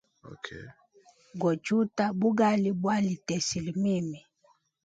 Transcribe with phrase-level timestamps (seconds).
[1.41, 4.19] Gochuta bugali bwa nitesile mimi.